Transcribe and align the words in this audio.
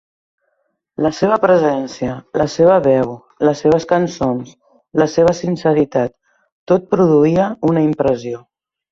La 1.05 1.09
seva 1.15 1.35
presència, 1.41 2.13
la 2.41 2.47
seva 2.53 2.77
veu, 2.87 3.11
les 3.47 3.61
seves 3.65 3.85
cançons, 3.91 4.53
la 5.01 5.07
seva 5.17 5.33
sinceritat, 5.41 6.15
tot 6.73 6.89
produïa 6.95 7.45
una 7.73 7.85
impressió. 7.89 8.41